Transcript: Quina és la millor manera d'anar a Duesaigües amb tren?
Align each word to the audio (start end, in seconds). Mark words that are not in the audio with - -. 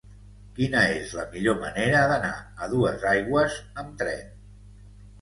Quina 0.59 0.79
és 0.93 1.13
la 1.17 1.25
millor 1.35 1.59
manera 1.65 2.01
d'anar 2.13 2.33
a 2.39 2.73
Duesaigües 2.75 3.63
amb 3.87 3.97
tren? 4.05 4.29